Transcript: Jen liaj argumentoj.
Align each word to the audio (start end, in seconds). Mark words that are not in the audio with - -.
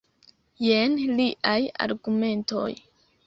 Jen 0.67 0.95
liaj 1.19 1.59
argumentoj. 1.87 2.67